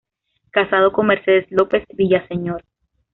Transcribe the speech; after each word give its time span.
Casado 0.49 0.91
con 0.91 1.05
"Mercedes 1.05 1.45
López 1.51 1.85
Villaseñor". 1.93 2.63